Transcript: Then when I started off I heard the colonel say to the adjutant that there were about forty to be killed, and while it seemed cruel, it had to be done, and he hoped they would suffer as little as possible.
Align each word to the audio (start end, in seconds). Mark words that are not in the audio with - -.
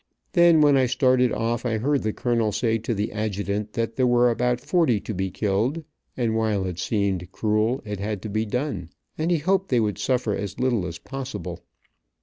Then 0.33 0.61
when 0.61 0.77
I 0.77 0.87
started 0.87 1.31
off 1.31 1.63
I 1.63 1.77
heard 1.77 2.01
the 2.01 2.11
colonel 2.11 2.51
say 2.51 2.79
to 2.79 2.95
the 2.95 3.11
adjutant 3.11 3.73
that 3.73 3.97
there 3.97 4.07
were 4.07 4.31
about 4.31 4.59
forty 4.59 4.99
to 4.99 5.13
be 5.13 5.29
killed, 5.29 5.83
and 6.17 6.35
while 6.35 6.65
it 6.65 6.79
seemed 6.79 7.31
cruel, 7.31 7.83
it 7.85 7.99
had 7.99 8.19
to 8.23 8.29
be 8.29 8.47
done, 8.47 8.89
and 9.15 9.29
he 9.29 9.37
hoped 9.37 9.69
they 9.69 9.79
would 9.79 9.99
suffer 9.99 10.33
as 10.35 10.59
little 10.59 10.87
as 10.87 10.97
possible. 10.97 11.61